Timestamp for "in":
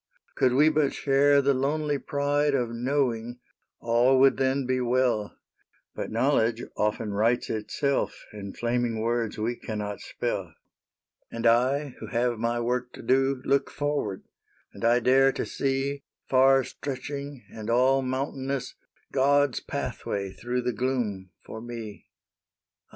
8.33-8.51